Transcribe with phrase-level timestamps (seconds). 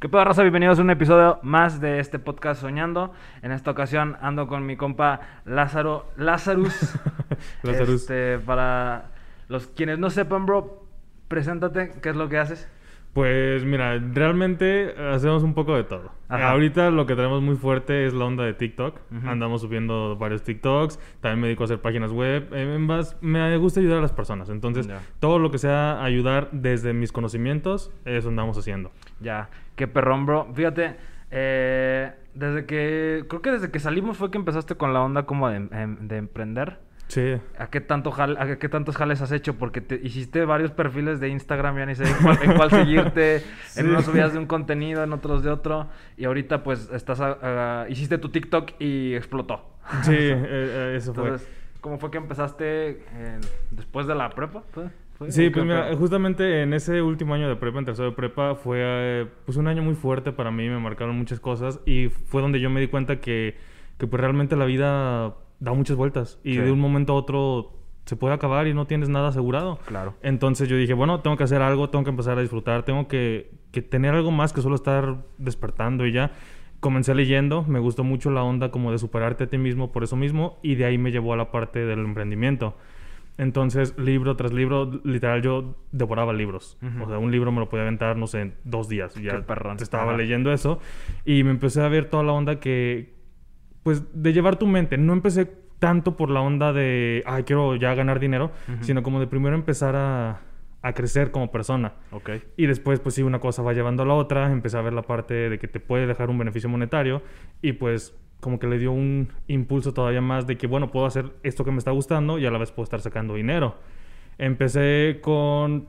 [0.00, 0.42] ¿Qué pedo, raza?
[0.42, 3.12] Bienvenidos a un episodio más de este podcast Soñando.
[3.42, 6.96] En esta ocasión ando con mi compa Lázaro, Lazarus.
[7.62, 7.88] Lazarus.
[8.00, 9.10] Este, para
[9.48, 10.84] los quienes no sepan, bro,
[11.28, 12.66] preséntate, ¿qué es lo que haces?
[13.12, 16.12] Pues mira, realmente hacemos un poco de todo.
[16.28, 16.52] Ajá.
[16.52, 19.00] Ahorita lo que tenemos muy fuerte es la onda de TikTok.
[19.26, 20.98] Andamos subiendo varios TikToks.
[21.20, 22.48] También me dedico a hacer páginas web.
[22.54, 24.48] Eh, en bas- me gusta ayudar a las personas.
[24.48, 24.88] Entonces,
[25.18, 28.92] todo lo que sea ayudar desde mis conocimientos, eso andamos haciendo.
[29.18, 30.46] Ya, qué perrón, bro.
[30.54, 30.96] Fíjate,
[31.30, 35.48] eh, desde que, creo que desde que salimos fue que empezaste con la onda como
[35.48, 36.78] de, em- de emprender.
[37.08, 37.38] Sí.
[37.58, 39.54] ¿A qué, tanto jal- ¿A qué tantos jales has hecho?
[39.54, 43.40] Porque te hiciste varios perfiles de Instagram, ya ni sé en cuál, en cuál seguirte.
[43.66, 43.80] Sí.
[43.80, 45.88] En unos subías de un contenido, en otros de otro.
[46.16, 49.64] Y ahorita pues estás a- a- hiciste tu TikTok y explotó.
[50.02, 51.36] Sí, eh, eh, eso fue.
[51.80, 53.40] ¿cómo fue que empezaste eh,
[53.72, 54.62] después de la prepa?
[55.20, 55.30] ¿Fue?
[55.32, 58.54] Sí, ¿O pues mira, justamente en ese último año de prepa, en tercero de prepa,
[58.54, 62.40] fue eh, pues un año muy fuerte para mí, me marcaron muchas cosas y fue
[62.40, 63.58] donde yo me di cuenta que,
[63.98, 66.60] que pues realmente la vida da muchas vueltas y Sí.
[66.62, 67.72] de un momento a otro
[68.06, 69.78] se puede acabar y no tienes nada asegurado.
[69.84, 70.14] Claro.
[70.22, 73.50] Entonces yo dije, bueno, tengo que hacer algo, tengo que empezar a disfrutar, tengo que,
[73.72, 76.32] que tener algo más que solo estar despertando y ya.
[76.80, 80.16] Comencé leyendo, me gustó mucho la onda como de superarte a ti mismo por eso
[80.16, 82.74] mismo y de ahí me llevó a la parte del emprendimiento.
[83.40, 86.76] Entonces, libro tras libro, literal yo devoraba libros.
[87.02, 89.16] O sea, un libro me lo podía aventar, no sé, en dos días.
[89.16, 89.78] y Ya Qué perrón.
[89.80, 90.78] estaba leyendo eso
[91.24, 93.14] y me empecé a ver toda la onda que,
[93.82, 94.98] pues, de llevar tu mente.
[94.98, 95.46] No empecé
[95.78, 99.96] tanto por la onda de, ay, quiero ya ganar dinero, sino como de primero empezar
[99.96, 100.42] a,
[100.82, 101.94] a crecer como persona.
[102.10, 102.30] Ok.
[102.58, 105.00] Y después, pues sí, una cosa va llevando a la otra, empecé a ver la
[105.02, 107.22] parte de que te puede dejar un beneficio monetario
[107.62, 111.26] y pues como que le dio un impulso todavía más de que, bueno, puedo hacer
[111.42, 113.76] esto que me está gustando y a la vez puedo estar sacando dinero.
[114.38, 115.88] Empecé con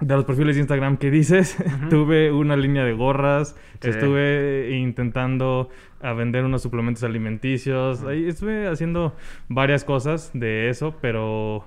[0.00, 1.88] de los perfiles de Instagram que dices, Ujú.
[1.88, 3.88] tuve una línea de gorras, Sí.
[3.90, 5.70] estuve intentando
[6.02, 8.08] a vender unos suplementos alimenticios, Ujú.
[8.08, 9.14] ahí estuve haciendo
[9.48, 11.64] varias cosas de eso, pero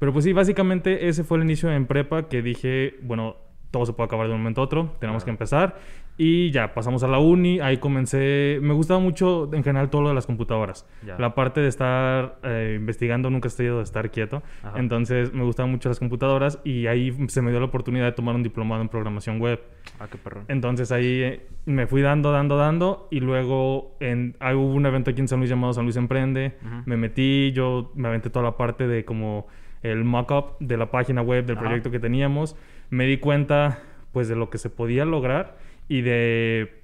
[0.00, 3.36] pero pues sí, básicamente ese fue el inicio en prepa que dije, bueno,
[3.72, 5.24] todo se puede acabar de un momento a otro, tenemos Claro.
[5.24, 5.78] que empezar
[6.20, 10.08] y ya pasamos a la uni, ahí comencé, me gustaba mucho en general todo lo
[10.08, 11.16] de las computadoras, Ya.
[11.18, 14.78] la parte de estar eh, investigando, nunca he estudiado de estar quieto, Ajá.
[14.78, 18.34] entonces me gustaban mucho las computadoras y ahí se me dio la oportunidad de tomar
[18.34, 19.60] un diplomado en programación web.
[20.00, 20.44] Ah, qué perrón.
[20.48, 25.10] Entonces ahí eh, me fui dando, dando, dando y luego en, ahí hubo un evento
[25.12, 26.56] aquí en San Luis llamado San Luis Emprende.
[26.84, 29.46] Me metí, yo me aventé toda la parte de como
[29.82, 31.64] el mock-up de la página web del Ajá.
[31.66, 32.56] proyecto que teníamos.
[32.90, 33.78] Me di cuenta
[34.12, 35.58] pues de lo que se podía lograr
[35.88, 36.82] y de,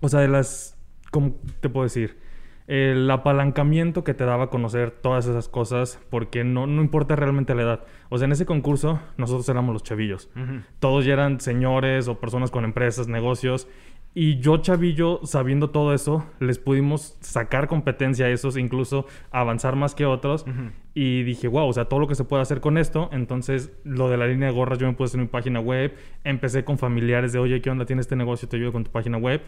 [0.00, 0.78] o sea, de las,
[1.10, 2.18] ¿cómo te puedo decir?
[2.66, 7.54] El apalancamiento que te daba a conocer todas esas cosas porque no, no importa realmente
[7.54, 7.84] la edad.
[8.10, 10.30] O sea, en ese concurso nosotros éramos los chavillos
[10.78, 13.68] todos ya eran señores o personas con empresas, negocios.
[14.14, 19.94] Y yo, chavillo, sabiendo todo eso, les pudimos sacar competencia a esos, incluso avanzar más
[19.94, 20.44] que otros.
[20.92, 23.10] Y dije, wow, o sea, todo lo que se puede hacer con esto.
[23.12, 25.94] Entonces, lo de la línea de gorras, yo me puse en mi página web.
[26.24, 27.86] Empecé con familiares de, oye, ¿qué onda?
[27.86, 28.48] ¿Tienes este negocio?
[28.48, 29.40] Te ayudo con tu página web.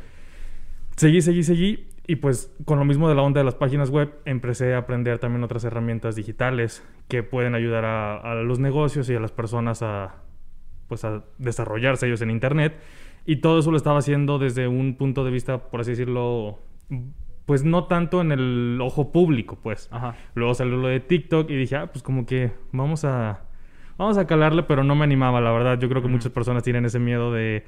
[0.95, 1.89] Seguí, seguí, seguí.
[2.07, 5.19] Y pues con lo mismo de la onda de las páginas web, empecé a aprender
[5.19, 9.83] también otras herramientas digitales que pueden ayudar a, a los negocios y a las personas
[9.83, 10.17] a,
[10.89, 12.79] pues a desarrollarse ellos en Internet.
[13.31, 16.59] Y todo eso lo estaba haciendo desde un punto de vista, por así decirlo,
[17.47, 19.89] pues no tanto en el ojo público, pues.
[19.93, 20.17] Ajá.
[20.35, 23.45] Luego salió lo de TikTok y dije, ah, pues como que vamos a,
[23.97, 25.79] vamos a calarle, pero no me animaba, la verdad.
[25.79, 27.65] Yo creo que muchas personas tienen ese miedo de,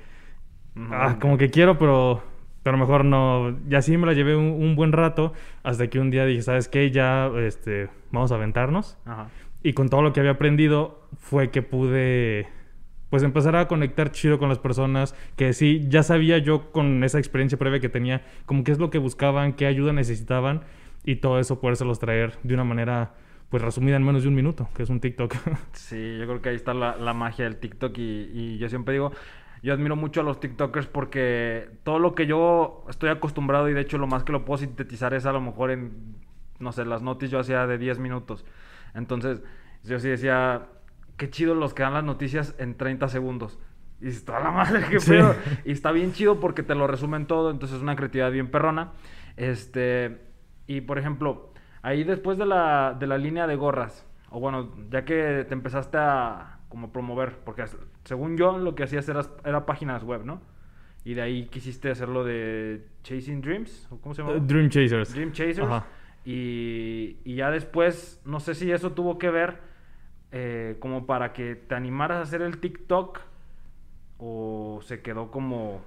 [0.90, 2.24] ah, como que quiero, pero,
[2.64, 3.56] pero mejor no.
[3.70, 6.66] Y así me la llevé un, un buen rato hasta que un día dije, ¿sabes
[6.66, 6.90] qué?
[6.90, 8.98] Ya, este, vamos a aventarnos.
[9.04, 9.28] Ajá.
[9.62, 12.48] Y con todo lo que había aprendido fue que pude
[13.12, 17.18] pues empezar a conectar chido con las personas que sí, ya sabía yo con esa
[17.18, 20.62] experiencia previa que tenía, como qué es lo que buscaban, qué ayuda necesitaban
[21.04, 23.12] y todo eso podérselos traer de una manera
[23.50, 25.34] pues resumida en menos de un minuto, que es un TikTok.
[25.74, 28.94] Sí, yo creo que ahí está la, la magia del TikTok y, y yo siempre
[28.94, 29.12] digo,
[29.62, 33.82] yo admiro mucho a los TikTokers porque todo lo que yo estoy acostumbrado y de
[33.82, 36.16] hecho lo más que lo puedo sintetizar es a lo mejor en,
[36.60, 38.46] no sé, las noticias yo hacía de 10 minutos.
[38.94, 39.42] Entonces,
[39.84, 40.62] yo sí decía,
[41.16, 43.58] qué chido los que dan las noticias en 30 segundos.
[44.00, 45.10] Y está la madre, qué Sí.
[45.12, 45.34] pedo.
[45.64, 48.92] Y está bien chido porque te lo resumen todo, entonces es una creatividad bien perrona.
[49.36, 50.18] Este,
[50.66, 55.04] y por ejemplo, ahí después de la, de la línea de gorras, o bueno, ya
[55.04, 57.64] que te empezaste a como promover, porque
[58.04, 60.40] según yo lo que hacías era, era páginas web, ¿no?
[61.04, 64.34] Y de ahí quisiste hacerlo de Chasing Dreams, ¿o cómo se llama?
[64.40, 65.12] Dream Chasers.
[65.12, 65.60] Dream Chasers.
[65.68, 65.84] Ajá.
[66.24, 69.58] Y, y ya después, no sé si eso tuvo que ver
[70.32, 73.20] eh, como para que te animaras a hacer el TikTok
[74.18, 75.82] o se quedó como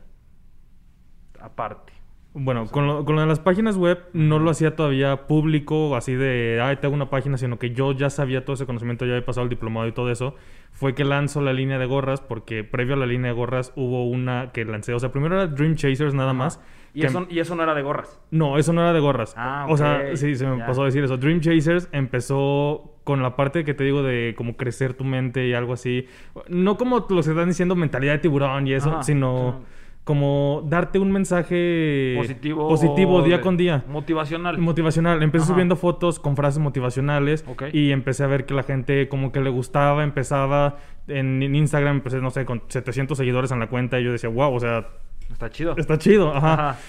[1.39, 1.94] aparte.
[2.38, 6.15] Bueno, con lo, con lo de las páginas web no lo hacía todavía público, así
[6.15, 9.25] de, ay, tengo una página, sino que yo ya sabía todo ese conocimiento, ya había
[9.25, 10.36] pasado el diplomado y todo eso.
[10.74, 14.06] Fue que lanzo la línea de gorras, porque previo a la línea de gorras hubo
[14.09, 14.94] una que lancé.
[14.94, 16.59] O sea, primero era Dream Chasers nada más.
[16.94, 18.19] Y que- eso, y eso no era de gorras.
[18.31, 19.33] No, eso no era de gorras.
[19.38, 21.15] Ah, O sea, sí, se me pasó a decir eso.
[21.15, 25.54] Dream Chasers empezó con la parte que te digo de como crecer tu mente y
[25.54, 26.07] algo así.
[26.50, 29.62] No como los que están diciendo mentalidad de tiburón y eso, Ajá, sino
[30.04, 32.68] como darte un mensaje Positivo.
[32.68, 33.84] positivo día con día.
[33.88, 34.57] Motivacional.
[34.60, 35.24] Motivacional.
[35.24, 35.54] Empecé Ajá.
[35.54, 37.63] subiendo fotos con frases motivacionales Ok.
[37.74, 41.98] y empecé a ver que la gente como que le gustaba, empezaba en, en Instagram,
[41.98, 44.88] empecé, no sé, con 700 seguidores en la cuenta y yo decía, wow, o sea,
[45.31, 45.74] Está chido.
[45.75, 46.36] está chido.
[46.36, 46.54] Ajá.
[46.54, 46.80] Ajá.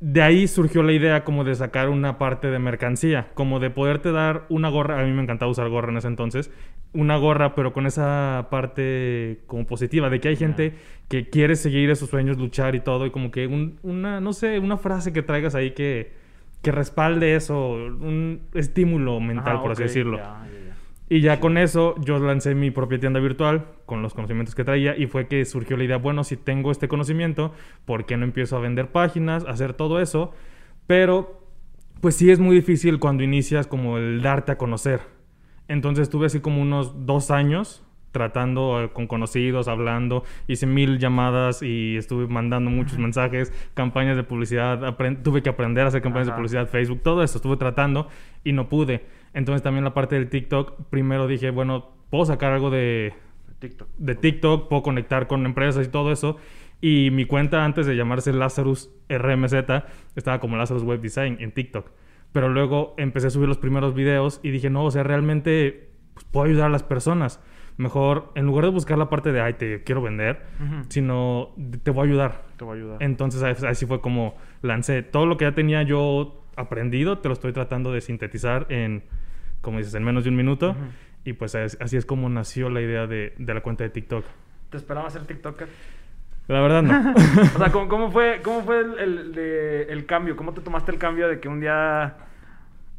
[0.00, 4.12] De ahí surgió la idea como de sacar una parte de mercancía, como de poderte
[4.12, 6.52] dar una gorra, a mí me encantaba usar gorra en ese entonces,
[6.92, 10.74] una gorra pero con esa parte como positiva, de que hay gente
[11.08, 14.60] que quiere seguir esos sueños, luchar y todo, y como que un- una, no sé,
[14.60, 16.12] una frase que traigas ahí que,
[16.62, 20.20] que respalde eso, un estímulo mental, Ajá, por así decirlo.
[21.10, 24.96] Y ya con eso yo lancé mi propia tienda virtual con los conocimientos que traía
[24.96, 27.52] y fue que surgió la idea, bueno, si tengo este conocimiento,
[27.86, 30.32] ¿por qué no empiezo a vender páginas, a hacer todo eso?
[30.86, 31.42] Pero
[32.00, 35.00] pues sí es muy difícil cuando inicias como el darte a conocer.
[35.66, 41.62] Entonces estuve así como unos dos años tratando eh, con conocidos, hablando, hice mil llamadas
[41.62, 46.36] y estuve mandando muchos mensajes, campañas de publicidad, tuve que aprender a hacer campañas Ajá.
[46.36, 48.08] de publicidad, Facebook, todo eso estuve tratando
[48.44, 49.04] y no pude.
[49.38, 53.14] Entonces también la parte del TikTok, primero dije, bueno, puedo sacar algo de,
[53.60, 53.88] TikTok.
[53.96, 56.38] de TikTok, puedo conectar con empresas y todo eso.
[56.80, 59.54] Y mi cuenta antes de llamarse Lazarus RMZ
[60.16, 61.88] estaba como Lazarus Web Design en TikTok.
[62.32, 66.26] Pero luego empecé a subir los primeros videos y dije, no, o sea, realmente pues,
[66.32, 67.40] puedo ayudar a las personas.
[67.76, 70.82] Mejor, en lugar de buscar la parte de, ay, te quiero vender, Ujú.
[70.88, 72.44] sino de, te voy a ayudar.
[72.56, 73.02] Te voy a ayudar.
[73.04, 77.52] Entonces así fue como lancé todo lo que ya tenía yo aprendido, te lo estoy
[77.52, 79.04] tratando de sintetizar en,
[79.60, 80.76] como dices, en menos de un minuto.
[81.24, 84.24] Y pues es- así es como nació la idea de, de la cuenta de TikTok.
[84.70, 85.68] ¿Te esperaba ser TikToker?
[86.48, 87.14] La verdad no.
[87.54, 90.36] O sea, ¿cómo, cómo fue, cómo fue el, el- de- el cambio?
[90.36, 92.16] ¿Cómo te tomaste el cambio de que un día...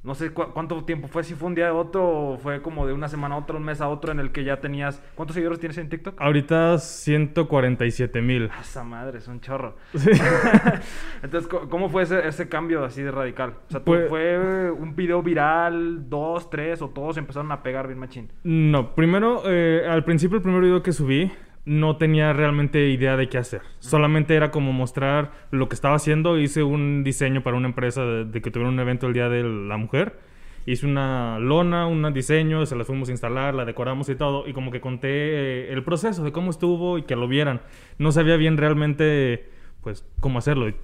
[0.01, 2.87] No sé cu- cuánto tiempo fue, si fue un día a otro o fue como
[2.87, 5.01] de una semana a otra, un mes a otro en el que ya tenías...
[5.15, 6.21] ¿Cuántos seguidores tienes en TikTok?
[6.21, 8.49] Ahorita 147 mil.
[8.61, 9.75] Esa madre, es un chorro.
[11.23, 13.55] Entonces, ¿cómo fue ese, ese cambio así de radical?
[13.67, 17.87] O sea, ¿tú- Pues- ¿fue un video viral, dos, tres o todos empezaron a pegar
[17.87, 18.31] bien machín?
[18.43, 21.31] No, primero, eh, al principio el primer video que subí
[21.65, 23.61] no tenía realmente idea de qué hacer.
[23.79, 26.37] Solamente era como mostrar lo que estaba haciendo.
[26.39, 29.43] Hice un diseño para una empresa de, de que tuviera un evento el Día de
[29.43, 30.17] la Mujer.
[30.65, 34.47] Hice una lona, un diseño, se la fuimos a instalar, la decoramos y todo.
[34.47, 37.61] Y como que conté eh, el proceso de cómo estuvo y que lo vieran.
[37.97, 39.49] No sabía bien realmente,
[39.81, 40.69] pues, cómo hacerlo.
[40.69, 40.75] Y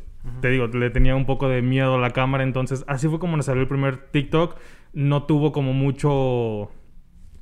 [0.42, 2.44] Te digo, le tenía un poco de miedo a la cámara.
[2.44, 4.58] Entonces, así fue como me salió el primer TikTok.
[4.94, 6.72] No tuvo como mucho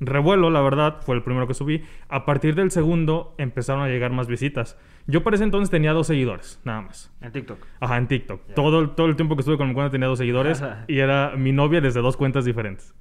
[0.00, 1.84] revuelo, la verdad, fue el primero que subí.
[2.08, 4.78] A partir del segundo empezaron a llegar más visitas.
[5.06, 7.14] Yo para ese entonces tenía dos seguidores, nada más.
[7.20, 7.58] En TikTok.
[7.80, 8.40] Ajá, en TikTok.
[8.54, 11.34] Todo, el- todo el tiempo que estuve con mi cuenta tenía dos seguidores y era
[11.36, 12.94] mi novia desde dos cuentas diferentes.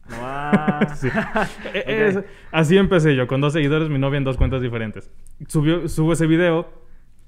[0.96, 1.08] Sí.
[1.74, 1.76] Ok.
[1.86, 2.20] es-
[2.52, 5.10] así empecé yo, con dos seguidores, mi novia en dos cuentas diferentes.
[5.48, 6.83] Subió, subo ese video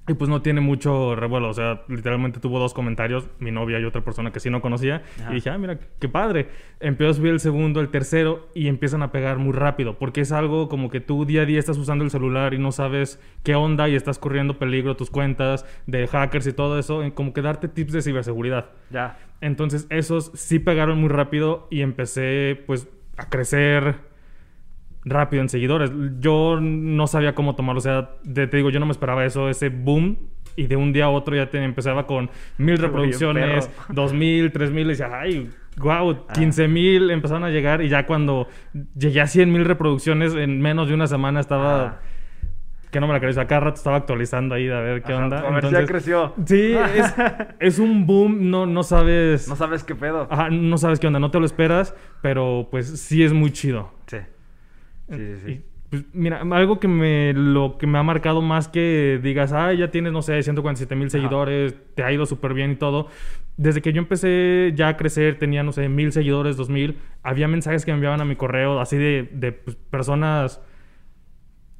[0.07, 1.49] y pues no tiene mucho revuelo.
[1.49, 5.03] O sea, literalmente tuvo dos comentarios, mi novia y otra persona que sí no conocía.
[5.19, 5.31] Ajá.
[5.31, 6.49] Y dije, ah, mira, qué padre.
[6.79, 9.97] Empezó a subir el segundo, el tercero y empiezan a pegar muy rápido.
[9.97, 12.71] Porque es algo como que tú día a día estás usando el celular y no
[12.71, 17.01] sabes qué onda y estás corriendo peligro tus cuentas de hackers y todo eso.
[17.01, 18.69] en Como que darte tips de ciberseguridad.
[18.91, 19.17] Ya.
[19.41, 23.95] Entonces esos sí pegaron muy rápido y empecé pues a crecer
[25.05, 25.91] rápido en seguidores.
[26.19, 29.69] Yo no sabía cómo tomarlo, o sea, te digo, yo no me esperaba eso, ese
[29.69, 30.17] boom.
[30.57, 34.71] Y de un día a otro ya te empezaba con mil reproducciones, dos mil, tres
[34.71, 36.33] mil, y decía, ay, wow, Ah.
[36.33, 37.81] 15 mil empezaron a llegar.
[37.81, 38.47] Y ya cuando
[38.97, 41.99] llegué a 100 mil reproducciones en menos de una semana estaba, Ah.
[42.89, 45.23] que no me la sea, cada rato estaba actualizando ahí de a ver qué Ajá,
[45.25, 45.39] onda.
[45.39, 46.33] A ver ya creció.
[46.45, 47.13] Sí, es,
[47.59, 49.49] es un boom, no, no sabes.
[49.49, 50.29] No sabes qué pedo.
[50.31, 53.91] Ajá, no sabes qué onda, no te lo esperas, pero pues sí es muy chido.
[55.09, 55.15] Sí.
[55.15, 55.51] Sí, sí.
[55.51, 59.73] Y, pues, mira, algo que me, lo que me ha marcado más que digas, ah,
[59.73, 63.07] ya tienes, no sé, 147 mil seguidores, te ha ido súper bien y todo.
[63.57, 67.47] Desde que yo empecé ya a crecer, tenía, no sé, mil seguidores, dos mil, había
[67.47, 70.61] mensajes que me enviaban a mi correo, así de, de pues, personas...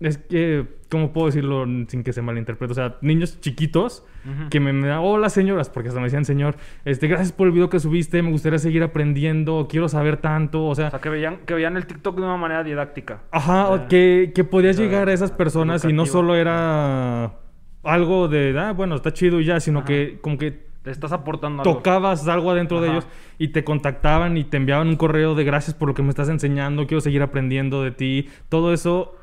[0.01, 2.71] Es que, ¿cómo puedo decirlo sin que se malinterprete?
[2.71, 4.03] O sea, niños chiquitos
[4.49, 7.53] que me, me dan, hola señoras, porque hasta me decían señor, este, gracias por el
[7.53, 11.09] video que subiste, me gustaría seguir aprendiendo, quiero saber tanto, o sea, O sea, que
[11.09, 13.21] veían, que veían el TikTok de una manera didáctica.
[13.31, 17.35] ajá, o que, que podías llegar a esas personas y no solo era
[17.83, 19.87] algo de, ah, bueno, está chido y ya, sino Ajá.
[19.87, 21.75] que como que Te estás aportando algo.
[21.75, 25.75] tocabas algo adentro de ellos y te contactaban y te enviaban un correo de gracias
[25.75, 28.29] por lo que me estás enseñando, quiero seguir aprendiendo de ti.
[28.49, 29.15] Todo eso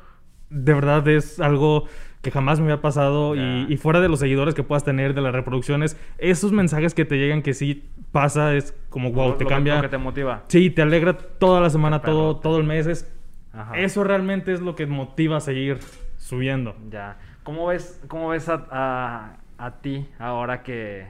[0.53, 1.85] de verdad es algo
[2.21, 5.33] que jamás me había pasado y, fuera de los seguidores que puedas tener, de las
[5.33, 9.49] reproducciones, esos mensajes que te llegan que sí pasa es como wow, Lo- te lo
[9.49, 9.75] que- cambia.
[9.75, 10.43] Lo que te motiva.
[10.47, 12.87] Sí, te alegra toda la semana, todo, todo el mes.
[12.87, 13.11] Es,
[13.51, 13.77] Ajá.
[13.77, 15.79] eso realmente es lo que motiva a seguir
[16.17, 16.75] subiendo.
[16.89, 17.17] Ya.
[17.43, 21.07] ¿Cómo ves, cómo ves a, a- a ti ahora que,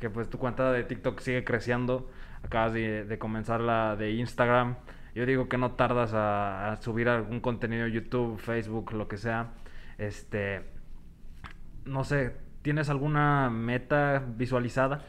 [0.00, 2.08] que pues tu cuenta de TikTok sigue creciendo?
[2.44, 4.76] Acabas de, de comenzar la de Instagram.
[5.18, 9.48] Yo digo que no tardas a, subir algún contenido YouTube, Facebook, lo que sea.
[9.98, 10.60] Este,
[11.84, 15.04] no sé, ¿tienes alguna meta visualizada?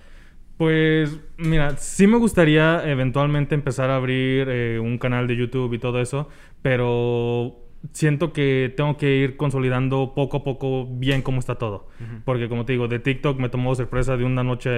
[0.57, 5.77] Pues mira, sí me gustaría eventualmente empezar a abrir eh, un canal de YouTube y
[5.77, 6.27] todo eso,
[6.63, 11.87] pero siento que tengo que ir consolidando poco a poco bien cómo está todo.
[12.25, 14.69] Porque como te digo, de TikTok me tomó sorpresa de una noche,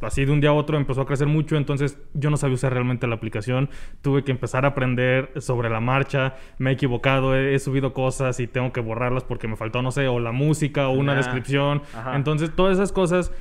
[0.00, 2.72] así de un día a otro empezó a crecer mucho, entonces yo no sabía usar
[2.72, 3.68] realmente la aplicación,
[4.02, 8.38] tuve que empezar a aprender sobre la marcha, me he equivocado, he, he subido cosas
[8.40, 11.18] y tengo que borrarlas porque me faltó, no sé, o la música o una Ya.
[11.18, 11.82] descripción.
[11.94, 12.14] Ajá.
[12.16, 13.32] Entonces todas esas cosas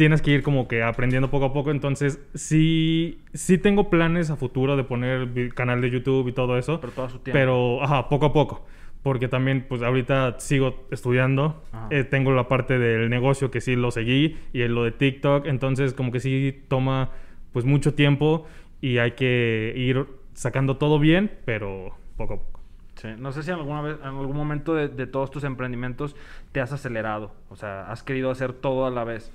[0.00, 1.70] tienes que ir como que aprendiendo poco a poco.
[1.70, 6.80] Entonces, sí, sí tengo planes a futuro de poner canal de YouTube y todo eso.
[6.80, 7.38] Pero todo a su tiempo.
[7.38, 8.64] Pero, ajá, poco a poco.
[9.02, 11.62] Porque también, pues ahorita sigo estudiando.
[11.90, 15.44] Eh, tengo la parte del negocio que sí lo seguí y lo de TikTok.
[15.46, 17.10] Entonces, como que sí toma,
[17.52, 18.46] pues, mucho tiempo
[18.80, 22.60] y hay que ir sacando todo bien, pero poco a poco.
[22.94, 26.16] Sí, No sé si alguna vez, en algún momento de, de todos tus emprendimientos
[26.52, 27.32] te has acelerado.
[27.50, 29.30] O sea, has querido hacer todo a la vez.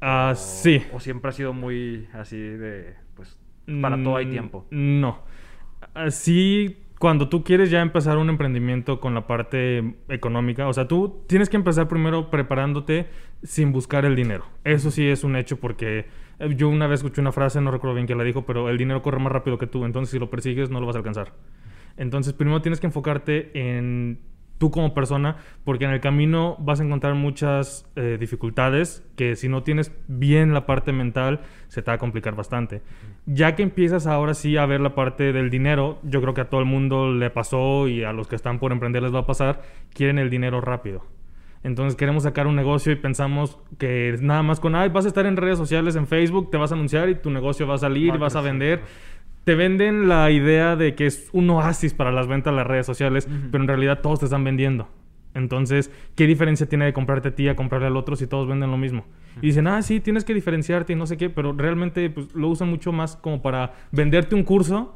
[0.00, 0.82] Ah, O- sí.
[0.92, 3.38] O siempre ha sido muy así de, pues,
[3.80, 4.66] para todo hay Mm, tiempo.
[4.70, 5.22] No.
[5.94, 11.24] Así, cuando tú quieres ya empezar un emprendimiento con la parte económica, o sea, tú
[11.28, 13.08] tienes que empezar primero preparándote
[13.42, 14.44] sin buscar el dinero.
[14.64, 16.06] Eso sí es un hecho porque
[16.38, 18.78] eh, yo una vez escuché una frase, no recuerdo bien quién la dijo, pero el
[18.78, 21.32] dinero corre más rápido que tú, entonces si lo persigues no lo vas a alcanzar.
[21.96, 24.20] Entonces, primero tienes que enfocarte en
[24.58, 29.48] tú como persona, porque en el camino vas a encontrar muchas eh, dificultades que si
[29.48, 32.82] no tienes bien la parte mental, se te va a complicar bastante.
[33.26, 36.48] Ya que empiezas ahora sí a ver la parte del dinero, yo creo que a
[36.48, 39.26] todo el mundo le pasó y a los que están por emprender les va a
[39.26, 39.62] pasar,
[39.92, 41.04] quieren el dinero rápido.
[41.64, 45.26] Entonces queremos sacar un negocio y pensamos que nada más con, ay, vas a estar
[45.26, 48.16] en redes sociales, en Facebook, te vas a anunciar y tu negocio va a salir,
[48.18, 48.82] vas a vender.
[49.48, 52.84] Te venden la idea de que es un oasis para las ventas en las redes
[52.84, 54.90] sociales, pero en realidad todos te están vendiendo.
[55.32, 58.70] Entonces, ¿qué diferencia tiene de comprarte a ti a comprarle al otro si todos venden
[58.70, 59.06] lo mismo?
[59.40, 62.48] Y dicen, ah, sí, tienes que diferenciarte y no sé qué, pero realmente pues, lo
[62.48, 64.94] usan mucho más como para venderte un curso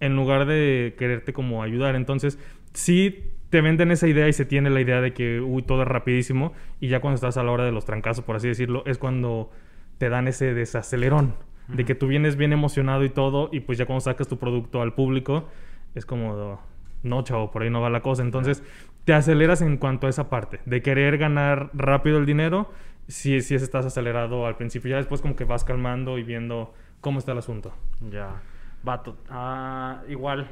[0.00, 1.94] en lugar de quererte como ayudar.
[1.94, 2.38] Entonces,
[2.72, 5.88] sí te venden esa idea y se tiene la idea de que, uy, todo es
[5.88, 8.96] rapidísimo y ya cuando estás a la hora de los trancazos, por así decirlo, es
[8.96, 9.50] cuando
[9.98, 11.34] te dan ese desacelerón
[11.72, 14.82] de que tú vienes bien emocionado y todo y pues ya cuando sacas tu producto
[14.82, 15.48] al público
[15.94, 16.60] es como,
[17.02, 18.22] no, chavo, por ahí no va la cosa.
[18.22, 18.62] Entonces,
[19.04, 22.70] te aceleras en cuanto a esa parte, de querer ganar rápido el dinero,
[23.08, 27.18] si, si estás acelerado al principio, ya después como que vas calmando y viendo cómo
[27.18, 27.72] está el asunto.
[28.10, 28.40] Ya.
[28.82, 29.16] Vato.
[29.28, 30.48] Ah, igual,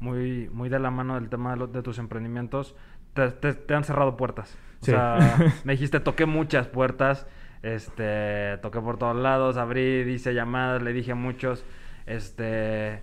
[0.00, 2.74] muy, muy de la mano del tema de, lo- de tus emprendimientos,
[3.14, 4.56] te, te- te han cerrado puertas.
[4.80, 4.90] O Sí.
[4.92, 7.26] sea, me dijiste, toqué muchas puertas,
[7.62, 11.64] este, toqué por todos lados, abrí, hice llamadas, le dije a muchos,
[12.06, 13.02] este,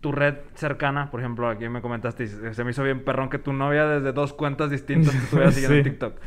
[0.00, 3.52] tu red cercana, por ejemplo, aquí me comentaste, se me hizo bien perrón que tu
[3.52, 5.82] novia desde dos cuentas distintas te estuviera siguiendo en.
[5.82, 6.18] TikTok.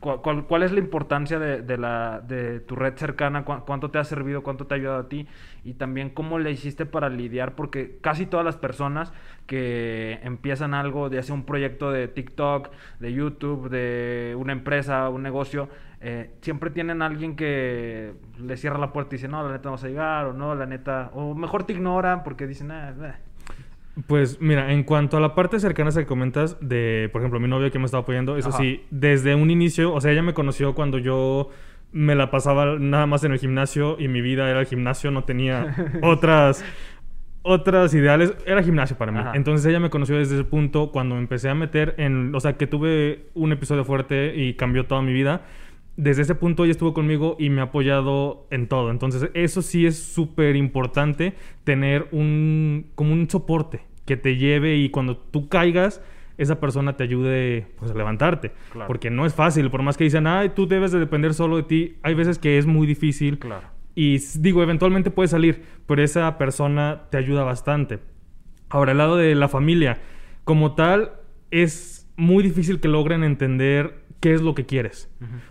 [0.00, 3.44] ¿Cuál, cuál, cuál es la importancia de, de la, de tu red cercana?
[3.44, 4.42] ¿Cu- ¿Cuánto te ha servido?
[4.42, 5.28] ¿Cuánto te ha ayudado a ti?
[5.62, 9.12] Y también cómo le hiciste para lidiar, porque casi todas las personas
[9.46, 15.22] que empiezan algo, ya sea un proyecto de TikTok, de YouTube, de una empresa, un
[15.22, 15.68] negocio,
[16.00, 19.64] eh, siempre tienen a alguien que le cierra la puerta y dice, no, la neta
[19.68, 22.94] no vas a llegar, o no, la neta, o mejor te ignoran porque dicen, ah,
[23.02, 23.14] eh".
[24.06, 27.70] Pues mira, en cuanto a la parte cercana que comentas de, por ejemplo, mi novia
[27.70, 28.58] que me estaba apoyando, eso Ajá.
[28.58, 31.50] sí, desde un inicio, o sea, ella me conoció cuando yo
[31.92, 35.24] me la pasaba nada más en el gimnasio y mi vida era el gimnasio, no
[35.24, 36.64] tenía otras
[37.42, 39.18] otras ideales, era gimnasio para mí.
[39.18, 39.32] Ajá.
[39.34, 42.56] Entonces ella me conoció desde ese punto cuando me empecé a meter en, o sea,
[42.56, 45.42] que tuve un episodio fuerte y cambió toda mi vida.
[46.00, 48.90] Desde ese punto ella estuvo conmigo y me ha apoyado en todo.
[48.90, 54.88] Entonces, eso sí es súper importante tener un como un soporte que te lleve y
[54.88, 56.00] cuando tú caigas
[56.38, 58.52] esa persona te ayude pues, a levantarte.
[58.72, 58.86] Claro.
[58.86, 61.64] Porque no es fácil, por más que dicen, ay, tú debes de depender solo de
[61.64, 63.38] ti, hay veces que es muy difícil.
[63.38, 63.68] Claro.
[63.94, 67.98] Y digo, eventualmente puede salir, pero esa persona te ayuda bastante.
[68.70, 70.00] Ahora, el lado de la familia,
[70.44, 71.12] como tal,
[71.50, 75.10] es muy difícil que logren entender qué es lo que quieres.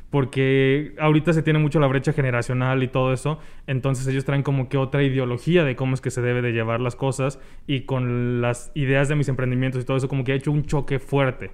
[0.09, 4.69] Porque ahorita se tiene mucho la brecha generacional y todo eso, entonces ellos traen como
[4.69, 8.41] que otra ideología de cómo es que se debe de llevar las cosas y con
[8.41, 11.51] las ideas de mis emprendimientos y todo eso como que ha hecho un choque fuerte.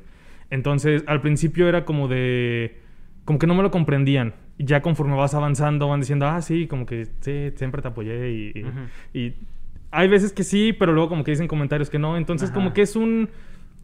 [0.50, 2.80] Entonces al principio era como de...
[3.24, 4.36] como que no me lo comprendían.
[4.58, 8.32] Ya conforme vas avanzando van diciendo, ah, sí, como que sí, siempre te apoyé
[9.14, 9.34] y,
[9.92, 12.18] hay veces que sí, pero luego como que dicen comentarios que no.
[12.18, 12.56] Entonces Ajá.
[12.56, 13.30] como que es un...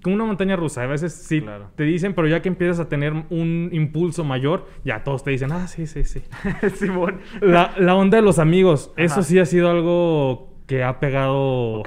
[0.03, 0.83] como una montaña rusa.
[0.83, 1.69] A veces sí Claro.
[1.75, 5.51] te dicen, pero ya que empiezas a tener un impulso mayor, ya todos te dicen,
[5.51, 6.21] ah, sí, sí, sí.
[6.75, 7.19] Simón.
[7.41, 9.03] La, la onda de los amigos, Ajá.
[9.05, 11.83] eso sí ha sido algo que ha pegado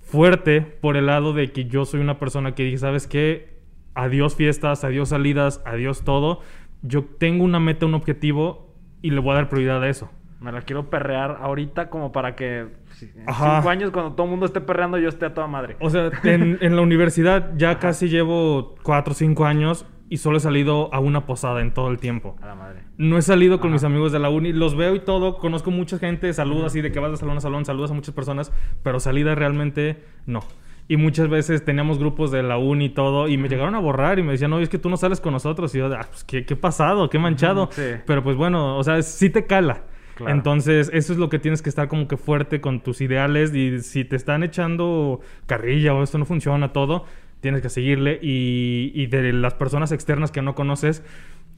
[0.00, 3.54] fuerte por el lado de que yo soy una persona que dije, ¿sabes qué?
[3.94, 6.40] Adiós fiestas, adiós salidas, adiós todo.
[6.82, 10.10] Yo tengo una meta, un objetivo y le voy a dar prioridad a eso.
[10.40, 12.66] Me la quiero perrear ahorita como para que
[13.02, 13.56] en Ajá.
[13.56, 15.76] cinco años cuando todo el mundo esté perreando yo esté a toda madre.
[15.80, 20.36] O sea, en, en la universidad ya casi llevo cuatro o cinco años y solo
[20.36, 22.36] he salido a una posada en todo el tiempo.
[22.42, 22.80] A la madre.
[22.98, 23.74] No he salido con Ajá.
[23.74, 26.92] mis amigos de la uni, los veo y todo, conozco mucha gente, saludas así de
[26.92, 30.40] que vas de salón a salón, saludas a muchas personas, pero salida realmente no.
[30.86, 34.18] Y muchas veces teníamos grupos de la uni y todo, y me llegaron a borrar
[34.18, 35.74] y me decían, no, es que tú no sales con nosotros.
[35.74, 37.08] Y yo, ah, pues, ¿qué, qué pasado?
[37.08, 37.70] ¿Qué manchado?
[37.72, 37.82] Sí.
[38.06, 39.84] Pero pues bueno, o sea, sí te cala.
[40.26, 43.54] Entonces, eso es lo que tienes que estar como que fuerte con tus ideales.
[43.54, 47.04] Y si te están echando carrilla o esto no funciona, todo,
[47.40, 48.18] tienes que seguirle.
[48.22, 51.02] Y, y de las personas externas que no conoces,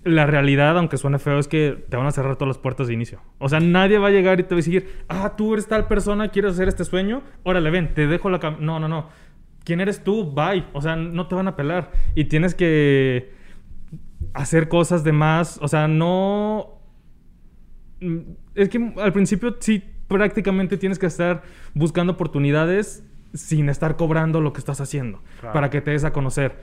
[0.06, 2.94] la realidad, aunque suene feo, es que te van a cerrar todas las puertas de
[2.94, 3.20] inicio.
[3.38, 5.88] O sea, nadie va a llegar y te va a decir, ah, tú eres tal
[5.88, 8.58] persona, quieres hacer este sueño, órale, ven, te dejo la cam-".
[8.60, 9.08] No, no, no.
[9.64, 10.32] ¿Quién eres tú?
[10.32, 10.64] Bye.
[10.72, 11.90] O sea, no te van a pelar.
[12.14, 13.32] Y tienes que
[14.32, 15.58] hacer cosas de más.
[15.60, 16.80] O sea, no.
[18.56, 21.42] Es que al principio sí, prácticamente tienes que estar
[21.74, 25.52] buscando oportunidades sin estar cobrando lo que estás haciendo Claro.
[25.52, 26.54] para que te des a conocer.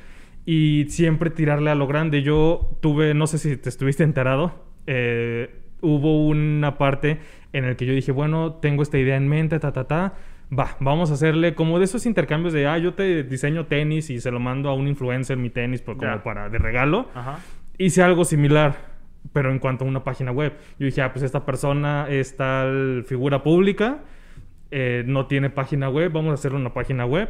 [0.45, 2.21] Y siempre tirarle a lo grande.
[2.23, 4.53] Yo tuve, no sé si te estuviste enterado,
[4.87, 7.19] eh, hubo una parte
[7.53, 10.13] en el que yo dije, bueno, tengo esta idea en mente, ta, ta, ta.
[10.57, 14.19] Va, vamos a hacerle como de esos intercambios de, ah, yo te diseño tenis y
[14.19, 17.39] se lo mando a un influencer mi tenis por- como para de regalo Ajá.
[17.77, 18.92] hice algo similar,
[19.31, 20.53] pero en cuanto a una página web.
[20.79, 24.03] Yo dije, ah, pues esta persona es tal figura pública,
[24.71, 27.29] eh, no tiene página web, vamos a hacerle una página web.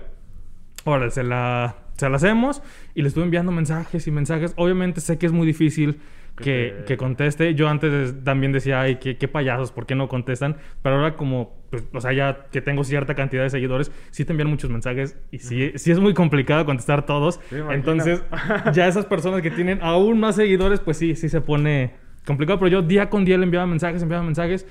[0.86, 2.62] Ahora, se la, se la hacemos
[2.96, 4.54] y le estuve enviando mensajes y mensajes.
[4.58, 6.00] Obviamente sé que es muy difícil
[6.36, 7.54] Que que, te- que conteste.
[7.54, 10.58] Yo antes también decía, ay, qué, qué payasos, ¿por qué no contestan?
[10.82, 14.32] Pero ahora como, pues, o sea, ya que tengo cierta cantidad de seguidores, sí te
[14.34, 17.40] envían muchos mensajes y sí, sí es muy complicado contestar todos.
[17.50, 17.58] Sí.
[17.72, 18.24] Entonces,
[18.74, 21.92] ya esas personas que tienen aún más seguidores, pues sí, sí se pone
[22.26, 22.58] complicado.
[22.60, 24.66] Pero yo día con día le enviaba mensajes, enviaba mensajes.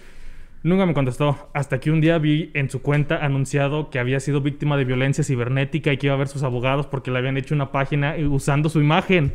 [0.64, 1.48] Nunca me contestó.
[1.54, 5.22] Hasta que un día vi en su cuenta anunciado que había sido víctima de violencia
[5.24, 8.68] cibernética y que iba a ver sus abogados porque le habían hecho una página usando
[8.68, 9.32] su imagen.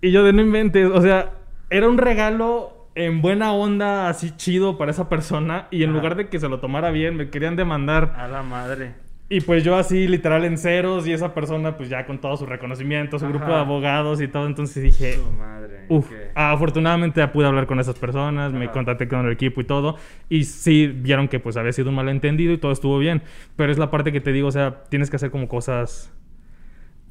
[0.00, 1.32] Y yo de no inventes, o sea,
[1.70, 5.68] era un regalo en buena onda, así chido para esa persona.
[5.70, 5.98] Y en Ajá.
[5.98, 8.14] lugar de que se lo tomara bien, me querían demandar.
[8.16, 8.94] A la madre.
[9.28, 12.44] Y pues yo así literal en ceros y esa persona pues ya con todo su
[12.44, 14.46] reconocimiento, su grupo de abogados y todo.
[14.46, 15.86] Entonces dije, Su madre.
[15.88, 19.96] Uf, afortunadamente ya pude hablar con esas personas, me contacté con el equipo y todo,
[20.28, 23.22] y sí vieron que pues había sido un malentendido y todo estuvo bien,
[23.56, 26.12] pero es la parte que te digo, o sea, tienes que hacer como cosas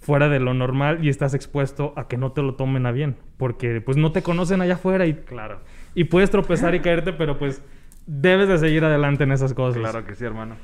[0.03, 3.15] fuera de lo normal y estás expuesto a que no te lo tomen a bien,
[3.37, 5.61] porque pues no te conocen allá afuera y, Claro.
[5.95, 7.61] y puedes tropezar y caerte, pero pues
[8.05, 9.79] debes de seguir adelante en esas cosas.
[9.79, 10.55] Claro que sí, hermano.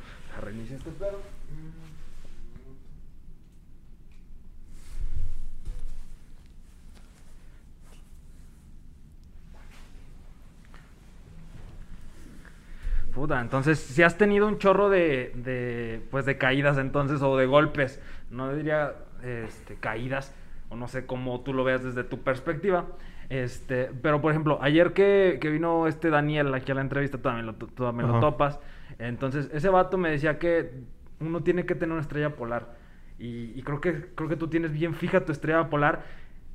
[0.43, 1.19] Reinicia este pedo.
[13.13, 17.47] Puta, entonces si has tenido un chorro de, de pues de caídas entonces o de
[17.47, 17.99] golpes,
[18.30, 20.36] no diría este, caídas
[20.69, 22.88] o no sé cómo tú lo veas desde tu perspectiva.
[23.29, 27.45] Este, pero por ejemplo, ayer que, que vino este Daniel aquí a la entrevista, también
[27.45, 28.60] lo, también lo topas.
[28.97, 30.71] Entonces, ese vato me decía que
[31.19, 32.75] uno tiene que tener una estrella polar.
[33.19, 36.05] Y, y creo, que, creo que tú tienes bien fija tu estrella polar.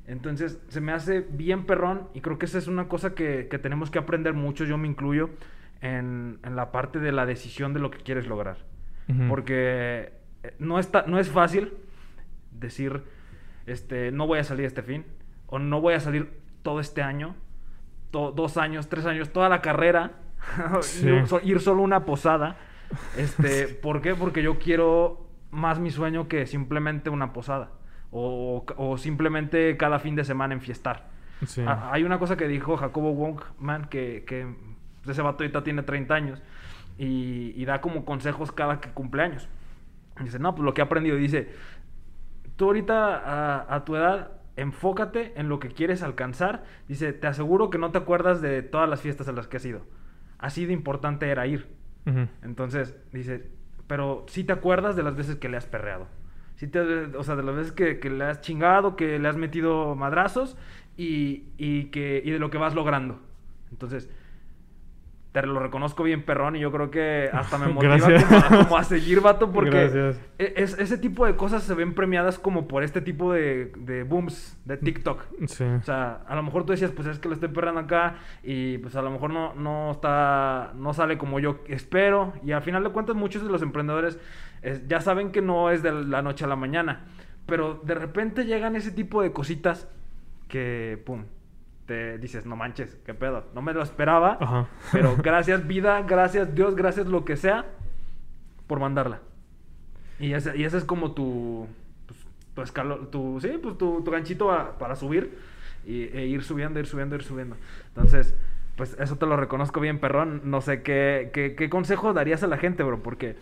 [0.07, 2.09] Entonces, se me hace bien perrón.
[2.13, 4.87] Y creo que esa es una cosa que, que tenemos que aprender mucho, yo me
[4.87, 5.29] incluyo,
[5.81, 8.57] en, en la parte de la decisión de lo que quieres lograr.
[9.29, 11.73] Porque eh, no, está, no es fácil
[12.59, 13.03] decir,
[13.65, 15.05] este, no voy a salir este fin,
[15.47, 16.31] o no voy a salir
[16.63, 17.35] todo este año,
[18.11, 20.13] to- dos años, tres años, toda la carrera,
[20.81, 21.07] Sí.
[21.07, 22.57] ir so- ir solo una posada.
[23.17, 24.15] Este, ¿Por qué?
[24.15, 27.71] Porque yo quiero más mi sueño que simplemente una posada.
[28.11, 31.07] O, o simplemente cada fin de semana enfiestar.
[31.45, 31.61] Sí.
[31.67, 34.47] Ah, Hay una cosa que dijo Jacobo Wong, man, que, que
[35.09, 36.41] ese vato ahorita tiene 30 años
[36.97, 39.49] y, y da como consejos cada que cumpleaños.
[40.21, 41.49] Dice, no, pues lo que he aprendido, dice,
[42.55, 46.63] tú ahorita a, a tu edad enfócate en lo que quieres alcanzar.
[46.87, 49.65] Dice, te aseguro que no te acuerdas de todas las fiestas a las que has
[49.65, 49.81] ido.
[50.37, 51.67] Así de importante era ir.
[52.43, 53.49] Entonces, dice,
[53.87, 56.07] pero sí te acuerdas de las veces que le has perreado.
[56.55, 59.37] Sí te, o sea, de las veces que, que le has chingado, que le has
[59.37, 60.55] metido madrazos
[60.97, 63.19] y, y que, y de lo que vas logrando.
[63.71, 64.09] Entonces,
[65.41, 68.77] te lo reconozco bien perrón y yo creo que hasta me motiva como a, como
[68.77, 69.77] a seguir, vato, porque
[70.39, 74.03] e- es- ese tipo de cosas se ven premiadas como por este tipo de, de
[74.03, 75.23] booms de TikTok.
[75.47, 75.63] Sí.
[75.63, 78.77] O sea, a lo mejor tú decías, pues es que lo estoy perreando acá y
[78.77, 82.33] pues a lo mejor no, no está, no sale como yo espero.
[82.43, 84.17] Y al final de cuentas muchos de los emprendedores
[84.87, 87.05] ya saben que no es de la noche a la mañana.
[87.45, 89.87] Pero de repente llegan ese tipo de cositas
[90.47, 91.25] que, pum,
[91.85, 93.45] te dices, no manches, qué pedo.
[93.53, 94.37] No me lo esperaba.
[94.41, 94.67] Ajá.
[94.91, 97.65] Pero gracias vida, gracias Dios, gracias lo que sea
[98.67, 99.19] por mandarla.
[100.19, 101.67] Y ese, y ese es como tu,
[102.07, 102.19] pues,
[102.55, 105.37] tu escalón, tu, sí, pues tu, tu ganchito a- para subir
[105.85, 107.57] y, e ir subiendo, ir subiendo, ir subiendo.
[107.89, 108.33] Entonces,
[108.77, 110.41] pues eso te lo reconozco bien, perrón.
[110.45, 113.35] No sé qué, qué, qué consejo darías a la gente, bro, porque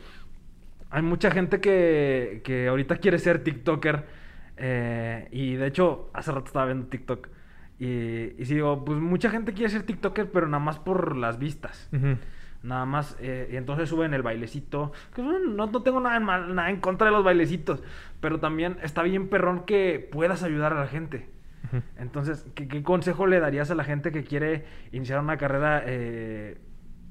[0.89, 4.03] hay mucha gente que, que ahorita quiere ser TikToker.
[4.57, 7.27] eh, y de hecho, hace rato estaba viendo TikTok.
[7.85, 11.37] Y, y sí digo, pues mucha gente quiere ser TikToker, pero nada más por las
[11.39, 11.89] vistas.
[12.63, 14.93] Nada más, eh, y entonces suben el bailecito.
[15.13, 17.83] Que bueno, no, no tengo nada en, mal- nada en contra de los bailecitos.
[18.21, 21.29] Pero también está bien perrón que puedas ayudar a la gente.
[21.97, 26.57] Entonces, ¿qué, qué consejo le darías a la gente que quiere iniciar una carrera eh,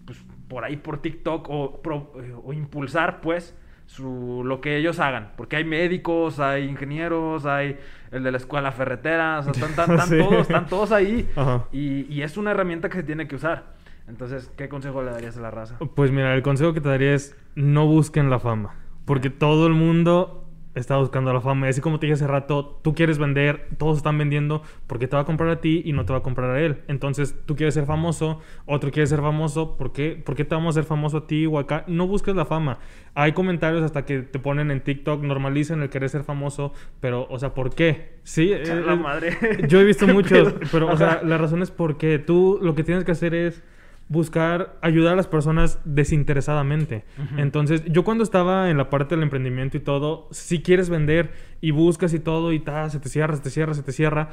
[0.06, 3.54] pues, por ahí por TikTok o, pro- eh, o impulsar, pues,
[3.92, 5.32] su, lo que ellos hagan?
[5.36, 7.78] Porque hay médicos, hay ingenieros, hay
[8.10, 10.18] el de la escuela ferretera, o sea, están, están- están Sí.
[10.18, 11.28] todos, están todos ahí.
[11.72, 13.74] Y, y es una herramienta que se tiene que usar.
[14.08, 15.78] Entonces, ¿qué consejo le darías a la raza?
[15.94, 18.74] Pues mira, el consejo que te daría es no busquen la fama.
[19.04, 20.41] Porque todo el mundo
[20.74, 21.66] está buscando la fama.
[21.66, 25.16] Y así como te dije hace rato, tú quieres vender, todos están vendiendo porque te
[25.16, 26.82] va a comprar a ti y no te va a comprar a él.
[26.88, 29.76] Entonces tú quieres ser famoso, otro quiere ser famoso.
[29.76, 30.20] ¿Por qué?
[30.24, 31.84] ¿Por qué te vamos a hacer famoso a ti o acá?
[31.86, 32.78] No busques la fama.
[33.14, 37.38] Hay comentarios hasta que te ponen en TikTok, normalicen el querer ser famoso, pero, o
[37.38, 38.18] sea, ¿por qué?
[38.22, 39.36] Sí, eh, la madre.
[39.68, 42.84] Yo he visto ¿Qué muchos, pero, o sea, la razón es porque tú lo que
[42.84, 43.62] tienes que hacer es
[44.12, 47.04] buscar ayudar a las personas desinteresadamente.
[47.38, 51.70] Entonces, yo cuando estaba en la parte del emprendimiento y todo, si quieres vender y
[51.70, 54.28] buscas y todo y tal, se te cierra, se te cierra, se te cierra.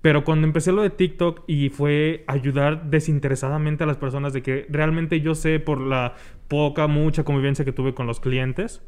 [0.00, 4.66] Pero cuando empecé lo de TikTok y fue ayudar desinteresadamente a las personas de que
[4.70, 6.14] realmente yo sé por la
[6.46, 8.80] poca, mucha convivencia que tuve con los clientes,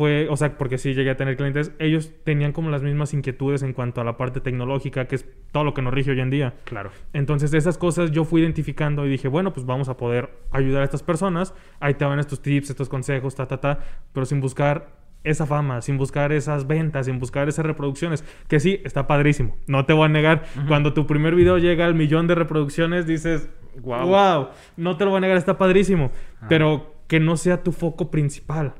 [0.00, 3.62] fue, o sea, porque sí llegué a tener clientes, ellos tenían como las mismas inquietudes
[3.62, 6.30] en cuanto a la parte tecnológica, que es todo lo que nos rige hoy en
[6.30, 6.54] día.
[6.64, 6.90] Claro.
[7.12, 10.84] Entonces, esas cosas yo fui identificando y dije, bueno, pues vamos a poder ayudar a
[10.86, 11.52] estas personas.
[11.80, 13.80] Ahí te van estos tips, estos consejos, ta, ta, ta,
[14.14, 14.88] pero sin buscar
[15.22, 19.54] esa fama, sin buscar esas ventas, sin buscar esas reproducciones, que sí, está padrísimo.
[19.66, 23.50] No te voy a negar, cuando tu primer video llega al millón de reproducciones, dices,
[23.82, 26.10] wow, no te lo voy a negar, está padrísimo,
[26.48, 28.72] pero que no sea tu foco principal.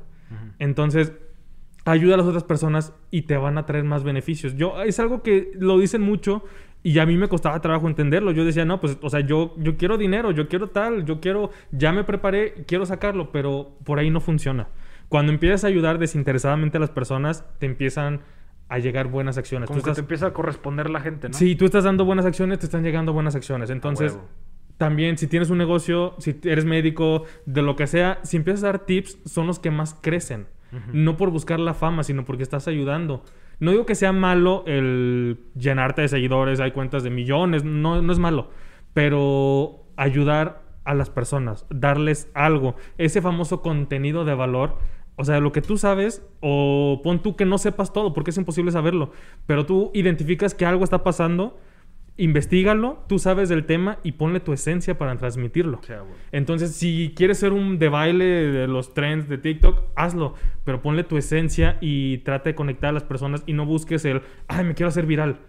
[0.59, 1.13] Entonces,
[1.85, 4.55] ayuda a las otras personas y te van a traer más beneficios.
[4.55, 6.43] Yo, es algo que lo dicen mucho
[6.83, 8.31] y a mí me costaba trabajo entenderlo.
[8.31, 11.51] Yo decía, no, pues, o sea, yo, yo quiero dinero, yo quiero tal, yo quiero,
[11.71, 14.67] ya me preparé, quiero sacarlo, pero por ahí no funciona.
[15.09, 18.21] Cuando empiezas a ayudar desinteresadamente a las personas, te empiezan
[18.69, 19.67] a llegar buenas acciones.
[19.67, 21.33] Como Tú que estás- te empieza a corresponder la gente, ¿no?
[21.33, 23.69] Sí, tú estás dando buenas acciones, te están llegando buenas acciones.
[23.69, 24.17] Entonces.
[24.81, 28.71] También si tienes un negocio, si eres médico, de lo que sea, si empiezas a
[28.71, 30.47] dar tips, son los que más crecen.
[30.91, 33.23] No por buscar la fama, sino porque estás ayudando.
[33.59, 38.11] No digo que sea malo el llenarte de seguidores, hay cuentas de millones, no, no
[38.11, 38.49] es malo.
[38.95, 44.79] Pero ayudar a las personas, darles algo, ese famoso contenido de valor.
[45.15, 48.37] O sea, lo que tú sabes, o pon tú que no sepas todo, porque es
[48.37, 49.11] imposible saberlo,
[49.45, 51.59] pero tú identificas que algo está pasando,
[52.21, 55.79] investigalo, tú sabes del tema y ponle tu esencia para transmitirlo.
[55.79, 56.13] O sea, güey.
[56.31, 61.03] Entonces, si quieres ser un de baile de los trends de TikTok, hazlo, pero ponle
[61.03, 64.75] tu esencia y trata de conectar a las personas y no busques el, ay, me
[64.75, 65.39] quiero hacer viral,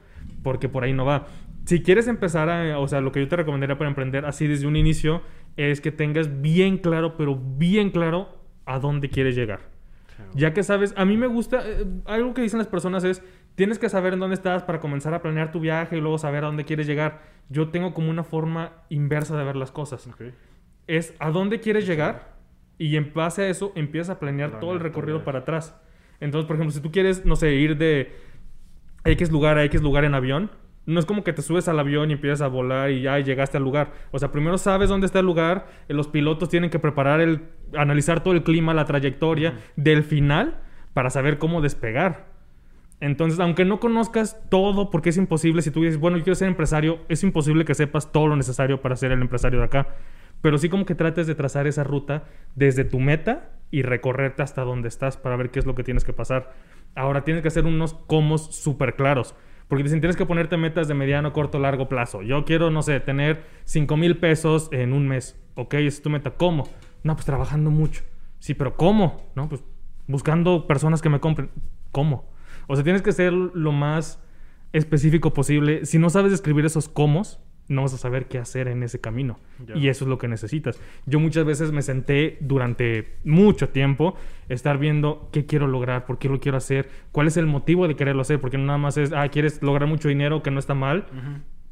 [0.43, 1.27] porque por ahí no va.
[1.67, 4.67] Si quieres empezar a, o sea, lo que yo te recomendaría para emprender así desde
[4.67, 5.21] un inicio
[5.59, 9.61] es que tengas bien claro, pero bien claro a dónde quieres llegar.
[10.09, 10.39] O sea, güey.
[10.41, 13.23] Ya que sabes, a mí me gusta, eh, algo que dicen las personas es,
[13.55, 16.45] tienes que saber en dónde estás para comenzar a planear tu viaje y luego saber
[16.45, 17.23] a dónde quieres llegar.
[17.49, 20.09] Yo tengo como una forma inversa de ver las cosas
[20.87, 22.37] es a dónde quieres llegar
[22.79, 25.79] y en base a eso empiezas a planear Planear todo el recorrido para atrás.
[26.21, 28.13] Entonces, por ejemplo, si tú quieres, no sé, ir de
[29.05, 30.51] X lugar a X lugar en avión,
[30.85, 33.57] no es como que te subes al avión y empiezas a volar y ya llegaste
[33.57, 33.93] al lugar.
[34.11, 37.43] O sea, primero sabes dónde está el lugar, eh, los pilotos tienen que preparar el,
[37.77, 40.61] analizar todo el clima, la trayectoria del final
[40.93, 42.32] para saber cómo despegar.
[43.03, 46.47] Entonces, aunque no conozcas todo, porque es imposible, si tú dices, bueno, yo quiero ser
[46.47, 49.89] empresario, es imposible que sepas todo lo necesario para ser el empresario de acá.
[50.41, 52.23] Pero sí como que trates de trazar esa ruta
[52.55, 56.05] desde tu meta y recorrerte hasta donde estás para ver qué es lo que tienes
[56.05, 56.53] que pasar.
[56.95, 59.35] Ahora tienes que hacer unos comos súper claros.
[59.67, 62.23] Porque dicen, tienes que ponerte metas de mediano, corto, largo plazo.
[62.23, 65.43] Yo quiero, no sé, tener 5 mil pesos en un mes.
[65.57, 66.31] Ok, esa es tu meta.
[66.37, 66.69] ¿Cómo?
[67.03, 68.05] No, pues trabajando mucho.
[68.39, 69.33] Sí, pero ¿cómo?
[69.35, 69.65] No, pues
[70.07, 71.51] buscando personas que me compren.
[71.91, 72.32] ¿Cómo?
[72.67, 74.23] O sea, tienes que ser lo más
[74.73, 75.85] específico posible.
[75.87, 77.23] Si no sabes escribir esos cómo,
[77.69, 79.39] no vas a saber qué hacer en ese camino.
[79.75, 80.81] Y eso es lo que necesitas.
[81.07, 84.15] Yo muchas veces me senté durante mucho tiempo
[84.49, 87.97] estar viendo qué quiero lograr, por qué lo quiero hacer, cuál es el motivo de
[87.97, 90.75] quererlo hacer, porque no nada más es, ah, quieres lograr mucho dinero, que no está
[90.75, 91.07] mal,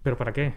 [0.02, 0.54] pero ¿para qué?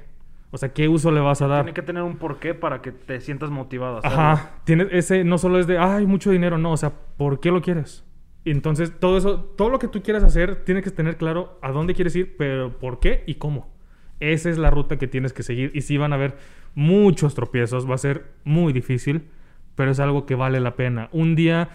[0.51, 1.63] O sea, ¿qué uso le vas a dar?
[1.63, 4.17] Tiene que tener un porqué para que te sientas motivado a hacerlo.
[4.17, 7.49] Ajá, tiene ese no solo es de, ay, mucho dinero, no, o sea, ¿por qué
[7.49, 8.05] lo quieres?
[8.45, 11.93] Entonces, todo eso, todo lo que tú quieras hacer, tiene que tener claro a dónde
[11.93, 13.71] quieres ir, pero por qué y cómo.
[14.19, 15.71] Esa es la ruta que tienes que seguir.
[15.73, 16.35] Y sí van a haber
[16.75, 19.29] muchos tropiezos, va a ser muy difícil,
[19.75, 21.09] pero es algo que vale la pena.
[21.13, 21.69] Un día,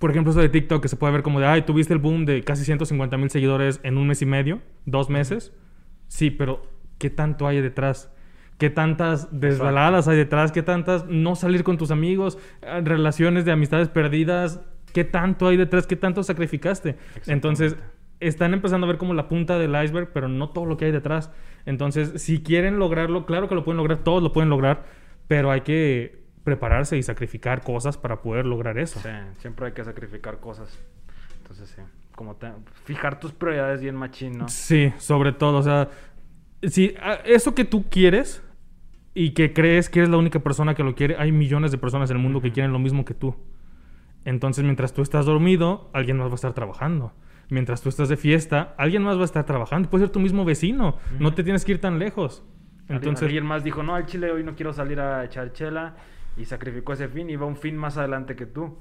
[0.00, 2.24] por ejemplo, eso de TikTok, que se puede ver como de, ay, tuviste el boom
[2.24, 5.52] de casi 150 mil seguidores en un mes y medio, dos meses.
[6.08, 6.62] Sí, pero
[6.98, 8.10] ¿qué tanto hay detrás?
[8.58, 10.52] ¿Qué tantas desveladas hay detrás?
[10.52, 12.38] ¿Qué tantas no salir con tus amigos?
[12.62, 14.60] eh, Relaciones de amistades perdidas.
[14.96, 15.86] ¿Qué tanto hay detrás?
[15.86, 16.96] ¿Qué tanto sacrificaste?
[17.26, 17.76] Entonces,
[18.18, 20.90] están empezando a ver como la punta del iceberg, pero no todo lo que hay
[20.90, 21.30] detrás.
[21.66, 24.84] Entonces, si quieren lograrlo, claro que lo pueden lograr, todos lo pueden lograr,
[25.28, 28.98] pero hay que prepararse y sacrificar cosas para poder lograr eso.
[29.00, 30.78] Sí, siempre hay que sacrificar cosas.
[31.42, 31.82] Entonces, sí.
[32.14, 32.48] Como te-
[32.84, 34.48] fijar tus prioridades bien machín, ¿no?
[34.48, 35.90] Sí, sobre todo, o sea,
[36.62, 38.42] si a- eso que tú quieres
[39.12, 42.10] y que crees que eres la única persona que lo quiere, hay millones de personas
[42.10, 43.36] en el mundo que quieren lo mismo que tú.
[44.26, 47.12] Entonces, mientras tú estás dormido, alguien más va a estar trabajando.
[47.48, 49.88] Mientras tú estás de fiesta, alguien más va a estar trabajando.
[49.88, 50.98] Puede ser tu mismo vecino.
[51.20, 52.44] No te tienes que ir tan lejos.
[52.88, 55.94] Entonces, alguien más dijo, no, al chile hoy no quiero salir a echar chela
[56.36, 58.76] y sacrificó ese fin y va un fin más adelante que tú.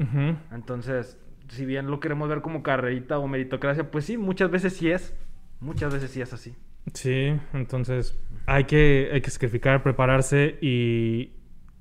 [0.52, 4.90] Entonces, si bien lo queremos ver como carrerita o meritocracia, pues sí, muchas veces sí
[4.90, 5.16] es.
[5.60, 6.56] Muchas veces sí es así.
[6.92, 11.34] sí, entonces hay que, hay que sacrificar, prepararse y,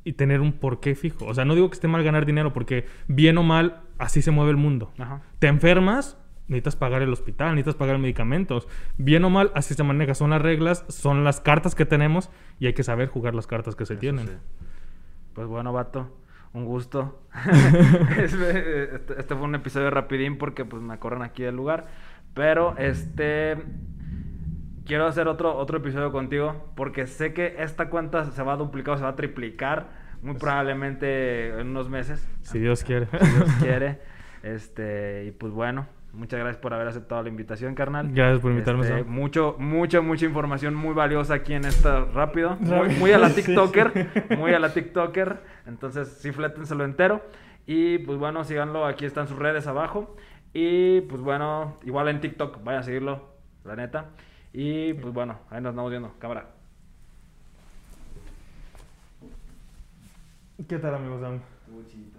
[0.05, 1.25] y tener un porqué fijo.
[1.27, 4.31] O sea, no digo que esté mal ganar dinero, porque bien o mal, así se
[4.31, 4.93] mueve el mundo.
[4.99, 5.23] Ajá.
[5.39, 8.69] te enfermas, necesitas pagar el hospital, necesitas pagar medicamentos.
[8.99, 10.15] Bien o mal, así se maneja.
[10.15, 13.75] Son las reglas, son las cartas que tenemos y hay que saber jugar las cartas
[13.75, 14.27] que se Eso tienen.
[14.27, 14.35] sí.
[15.33, 16.17] Pues bueno, vato,
[16.53, 17.23] un gusto.
[18.19, 21.87] este, este fue un episodio rapidín porque pues me corren aquí del lugar.
[22.35, 23.57] Pero este
[24.87, 28.95] quiero hacer otro, otro episodio contigo porque sé que esta cuenta se va a duplicar
[28.95, 29.89] o se va a triplicar
[30.23, 32.27] muy probablemente en unos meses.
[32.43, 33.07] Si Dios quiere.
[33.07, 33.99] Si Dios quiere.
[34.45, 38.11] Este, y pues bueno, muchas gracias por haber aceptado la invitación, carnal.
[38.13, 42.55] Gracias por invitarme, Este, mucho, mucha, mucha información muy valiosa aquí en esta rápido.
[42.61, 43.93] Muy, muy a la sí, TikToker.
[43.95, 44.37] sí.
[44.37, 45.39] Muy a la TikToker.
[45.67, 47.23] Entonces, sí, flétenselo entero.
[47.67, 48.85] Y pues bueno, síganlo.
[48.85, 50.15] Aquí están sus redes abajo.
[50.53, 53.31] Y pues bueno, igual en TikTok, vayan a seguirlo,
[53.65, 54.11] la neta.
[54.57, 56.13] Y pues bueno, ahí nos estamos viendo.
[56.21, 56.47] Cámara.
[60.69, 61.21] ¿Qué tal, amigos?
[61.21, 61.41] Sam?
[61.67, 62.14] Muy chido.